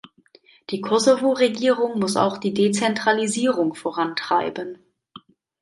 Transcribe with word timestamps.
Die 0.71 0.81
Kosovo-Regierung 0.81 1.99
muss 1.99 2.17
auch 2.17 2.39
die 2.39 2.55
Dezentralisierung 2.55 3.75
vorantreiben. 3.75 4.79